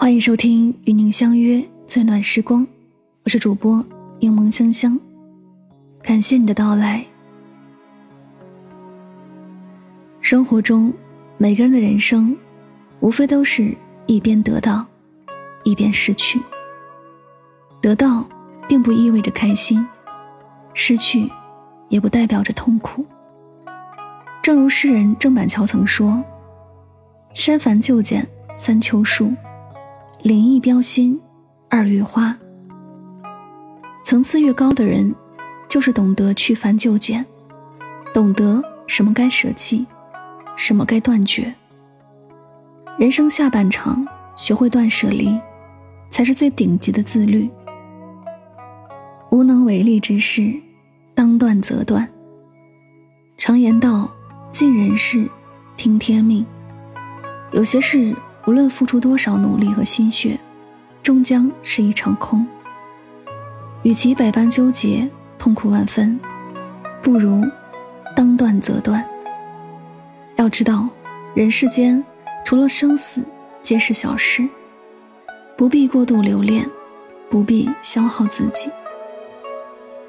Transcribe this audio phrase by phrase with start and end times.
[0.00, 2.66] 欢迎收听与您相约最暖时光，
[3.22, 3.84] 我是主播
[4.18, 4.98] 柠檬香香，
[6.00, 7.04] 感谢你的到来。
[10.22, 10.90] 生活中，
[11.36, 12.34] 每个人的人生，
[13.00, 13.76] 无非都是
[14.06, 14.86] 一边得到，
[15.64, 16.40] 一边失去。
[17.82, 18.26] 得到，
[18.66, 19.84] 并不意味着开心；
[20.72, 21.30] 失去，
[21.90, 23.04] 也不代表着痛苦。
[24.40, 26.24] 正如诗人郑板桥曾说
[27.34, 28.26] ：“山繁就简
[28.56, 29.30] 三秋树。”
[30.22, 31.18] 林异标新，
[31.70, 32.36] 二月花。
[34.04, 35.14] 层次越高的人，
[35.66, 37.24] 就是懂得去繁就简，
[38.12, 39.86] 懂得什么该舍弃，
[40.58, 41.50] 什么该断绝。
[42.98, 44.06] 人生下半场，
[44.36, 45.34] 学会断舍离，
[46.10, 47.48] 才是最顶级的自律。
[49.30, 50.52] 无能为力之事，
[51.14, 52.06] 当断则断。
[53.38, 54.10] 常言道：
[54.52, 55.26] 尽人事，
[55.78, 56.44] 听天命。
[57.52, 58.14] 有些事。
[58.50, 60.36] 无论付出多少努力和心血，
[61.04, 62.44] 终将是一场空。
[63.84, 66.18] 与其百般纠结、痛苦万分，
[67.00, 67.44] 不如
[68.16, 69.06] 当断则断。
[70.34, 70.88] 要知道，
[71.32, 72.04] 人世间
[72.44, 73.22] 除了生死，
[73.62, 74.44] 皆是小事，
[75.56, 76.68] 不必过度留恋，
[77.30, 78.68] 不必消耗自己。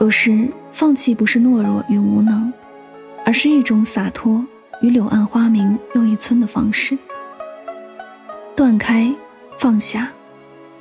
[0.00, 2.50] 有时，放弃不是懦弱与无能，
[3.26, 4.42] 而是一种洒脱
[4.80, 6.96] 与柳暗花明又一村的方式。
[8.54, 9.12] 断开，
[9.58, 10.10] 放下，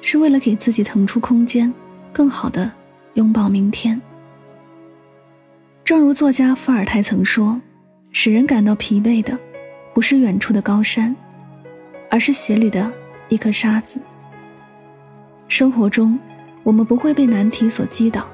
[0.01, 1.73] 是为了给自己腾出空间，
[2.11, 2.69] 更好的
[3.13, 3.99] 拥抱明天。
[5.85, 7.59] 正如作家伏尔泰曾说
[8.11, 9.37] ：“使人感到疲惫的，
[9.93, 11.15] 不是远处的高山，
[12.09, 12.91] 而是鞋里的
[13.29, 13.99] 一颗沙子。”
[15.47, 16.19] 生活中，
[16.63, 18.27] 我们不会被难题所击倒，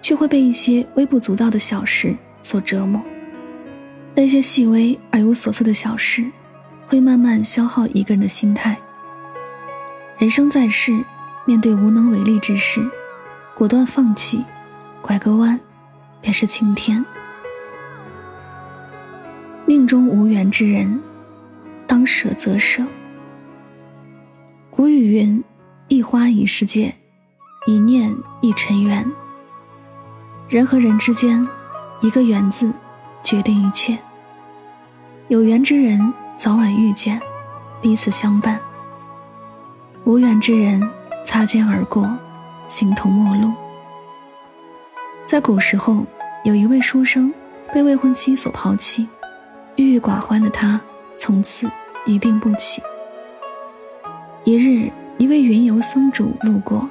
[0.00, 3.00] 却会被一些微不足道的小事所折磨。
[4.14, 6.24] 那些细微而又琐碎的小事。
[6.86, 8.76] 会慢慢消耗一个人的心态。
[10.18, 11.04] 人生在世，
[11.44, 12.88] 面对无能为力之事，
[13.54, 14.44] 果断放弃，
[15.02, 15.58] 拐个弯，
[16.20, 17.04] 便是晴天。
[19.66, 21.00] 命中无缘之人，
[21.86, 22.84] 当舍则舍。
[24.70, 25.42] 古语云
[25.88, 26.94] ：“一花一世界，
[27.66, 29.04] 一念一尘缘。”
[30.48, 31.46] 人和人之间，
[32.00, 32.70] 一个“缘”字，
[33.22, 33.98] 决定一切。
[35.28, 36.12] 有缘之人。
[36.36, 37.20] 早晚遇见，
[37.80, 38.58] 彼此相伴；
[40.04, 40.82] 无缘之人
[41.24, 42.08] 擦肩而过，
[42.68, 43.50] 形同陌路。
[45.26, 46.04] 在古时候，
[46.44, 47.32] 有一位书生
[47.72, 49.08] 被未婚妻所抛弃，
[49.76, 50.78] 郁郁寡欢的他
[51.16, 51.70] 从此
[52.04, 52.82] 一病不起。
[54.44, 56.86] 一日，一位云游僧主路过，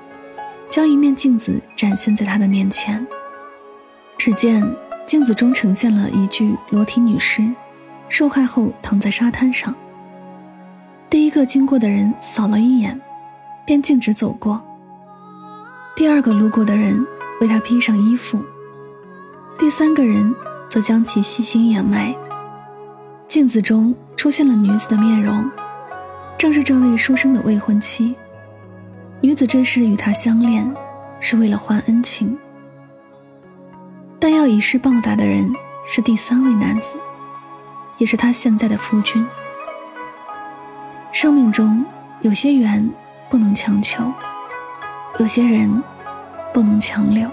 [0.68, 3.06] 将一面镜子展现在他的面前。
[4.18, 4.68] 只见
[5.06, 7.48] 镜子中呈现了一具裸体女尸。
[8.10, 9.74] 受害后躺在沙滩上。
[11.10, 13.00] 第一个经过的人扫了一眼，
[13.66, 14.62] 便径直走过。
[15.96, 17.06] 第二个路过的人
[17.40, 18.40] 为他披上衣服，
[19.60, 20.34] 第三个人
[20.70, 22.16] 则将其细心掩埋。
[23.28, 25.50] 镜子中出现了女子的面容，
[26.38, 28.16] 正是这位书生的未婚妻。
[29.22, 30.72] 女子这时与他相恋，
[31.20, 32.38] 是为了还恩情，
[34.20, 35.52] 但要以示报答的人
[35.90, 36.98] 是第三位男子。
[38.04, 39.26] 也是他现在的夫君。
[41.14, 41.86] 生命中
[42.20, 42.86] 有些缘
[43.30, 44.04] 不能强求，
[45.20, 45.82] 有些人
[46.54, 47.30] 不能强留。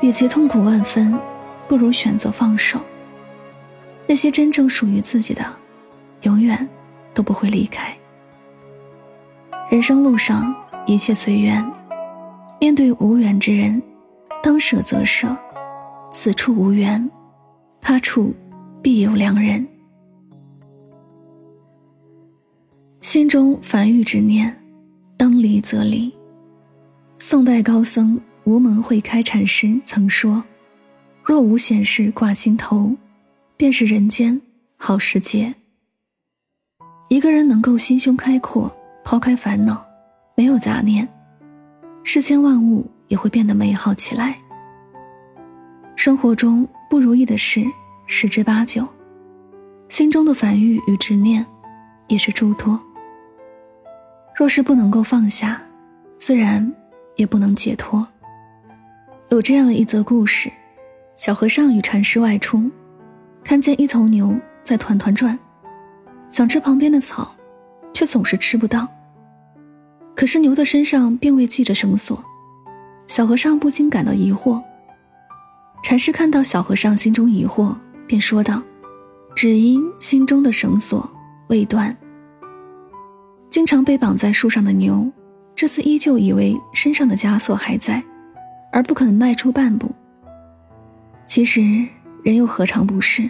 [0.00, 1.16] 与其痛苦万分，
[1.68, 2.80] 不如选择放手。
[4.08, 5.44] 那些真正属于自己的，
[6.22, 6.68] 永远
[7.14, 7.96] 都不会离开。
[9.70, 10.52] 人生路上
[10.84, 11.64] 一切随缘，
[12.58, 13.80] 面对无缘之人，
[14.42, 15.28] 当舍则舍。
[16.10, 17.08] 此处无缘，
[17.80, 18.34] 他处。
[18.82, 19.64] 必有良人。
[23.00, 24.54] 心中凡欲执念，
[25.16, 26.12] 当离则离。
[27.20, 30.42] 宋代高僧无门会开禅师曾说
[31.22, 32.92] ：“若无闲事挂心头，
[33.56, 34.40] 便是人间
[34.76, 35.54] 好时节。”
[37.08, 38.74] 一个人能够心胸开阔，
[39.04, 39.86] 抛开烦恼，
[40.34, 41.08] 没有杂念，
[42.02, 44.36] 世间万物也会变得美好起来。
[45.94, 47.64] 生活中不如意的事。
[48.06, 48.86] 十之八九，
[49.88, 51.44] 心中的烦欲与执念，
[52.08, 52.78] 也是诸多。
[54.34, 55.62] 若是不能够放下，
[56.18, 56.72] 自然
[57.16, 58.06] 也不能解脱。
[59.28, 60.50] 有这样一则故事：
[61.16, 62.70] 小和尚与禅师外出，
[63.42, 65.38] 看见一头牛在团团转，
[66.28, 67.34] 想吃旁边的草，
[67.94, 68.86] 却总是吃不到。
[70.14, 72.22] 可是牛的身上并未系着绳索，
[73.06, 74.62] 小和尚不禁感到疑惑。
[75.82, 77.74] 禅师看到小和尚心中疑惑。
[78.12, 78.62] 便说道
[79.34, 81.10] ：“只因心中的绳索
[81.48, 81.96] 未断。
[83.48, 85.10] 经常被绑在树上的牛，
[85.56, 88.04] 这次依旧以为身上的枷锁还在，
[88.70, 89.90] 而不肯迈出半步。
[91.26, 91.62] 其实
[92.22, 93.26] 人又何尝不是？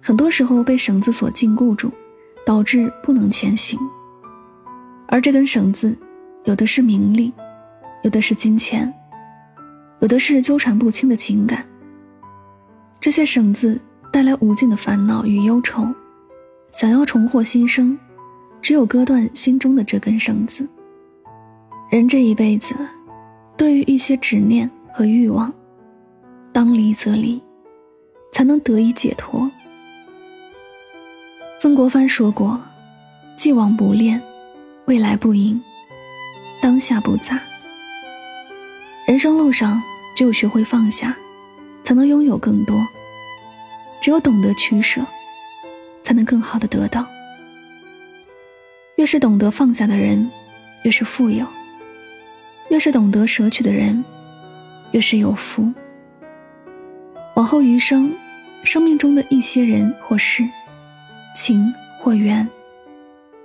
[0.00, 1.90] 很多时候被绳子所禁锢住，
[2.46, 3.76] 导致不能前行。
[5.08, 5.98] 而这根绳子，
[6.44, 7.32] 有的是名利，
[8.04, 8.94] 有的是金钱，
[9.98, 11.66] 有的是纠缠不清的情感。
[13.00, 13.80] 这些绳子
[14.12, 15.86] 带来无尽的烦恼与忧愁，
[16.70, 17.98] 想要重获新生。
[18.62, 20.68] 只有割断心中的这根绳子。
[21.90, 22.74] 人这一辈子，
[23.56, 25.50] 对于一些执念和欲望，
[26.52, 27.42] 当离则离，
[28.32, 29.50] 才能得以解脱。
[31.58, 32.60] 曾国藩说过
[33.34, 34.20] ：“既往不恋，
[34.84, 35.58] 未来不迎，
[36.60, 37.40] 当下不杂。”
[39.08, 39.82] 人生路上，
[40.14, 41.16] 只有学会放下，
[41.90, 42.76] 才能拥有更多；
[44.00, 45.04] 只有懂得取舍，
[46.04, 47.04] 才能更好的得到。
[48.94, 50.30] 越是懂得放下的人，
[50.84, 51.44] 越是富有；
[52.68, 54.04] 越是懂得舍取的人，
[54.92, 55.68] 越是有福。
[57.34, 58.14] 往后余生，
[58.62, 60.48] 生命中的一些人或事，
[61.34, 62.48] 情或缘，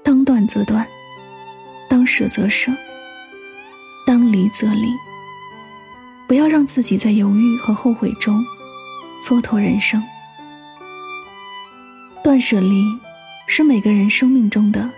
[0.03, 0.85] 当断则断，
[1.89, 2.71] 当舍则舍，
[4.05, 5.14] 当离则离。
[6.27, 8.45] 不要让自己在犹豫和后悔中
[9.23, 10.03] 蹉跎人生。
[12.23, 12.83] 断舍离，
[13.47, 14.89] 是每个人生命中的。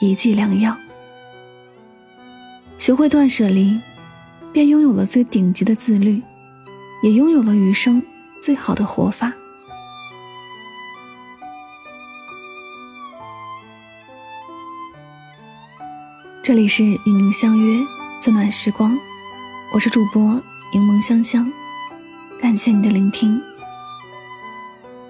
[0.00, 0.76] 一剂良药，
[2.76, 3.80] 学会断舍离，
[4.52, 6.20] 便拥有了最顶级的自律，
[7.02, 8.02] 也拥有了余生
[8.42, 9.32] 最好的活法。
[16.42, 17.80] 这里是与您相约
[18.20, 18.94] 最暖时光，
[19.72, 20.38] 我是主播
[20.74, 21.48] 柠檬香香，
[22.42, 23.40] 感谢你的聆听。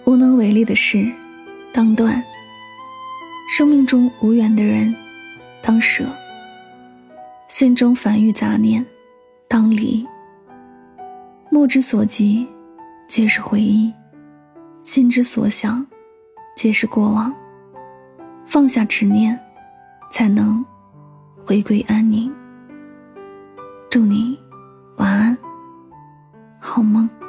[0.04, 1.10] 无能为力的事，
[1.72, 2.22] 当断。
[3.50, 4.94] 生命中无缘的人，
[5.62, 6.04] 当舍；
[7.48, 8.84] 心中烦郁杂念，
[9.48, 10.06] 当离。
[11.48, 12.46] 目之所及，
[13.08, 13.90] 皆是回忆；
[14.82, 15.86] 心之所想，
[16.54, 17.34] 皆是过往。
[18.44, 19.40] 放下执念，
[20.10, 20.62] 才能
[21.46, 22.30] 回归安宁。
[23.88, 24.38] 祝你，
[26.74, 27.23] 好梦。